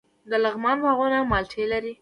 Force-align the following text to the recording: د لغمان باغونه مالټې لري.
د 0.29 0.31
لغمان 0.43 0.77
باغونه 0.83 1.17
مالټې 1.31 1.63
لري. 1.71 1.89